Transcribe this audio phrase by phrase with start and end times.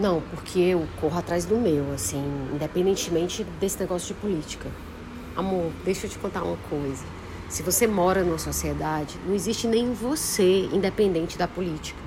[0.00, 2.22] Não, porque eu corro atrás do meu, assim,
[2.54, 4.70] independentemente desse negócio de política.
[5.34, 7.04] Amor, deixa eu te contar uma coisa.
[7.48, 11.98] Se você mora numa sociedade, não existe nem você independente da política.